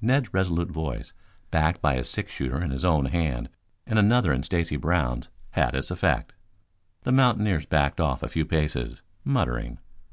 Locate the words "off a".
8.00-8.28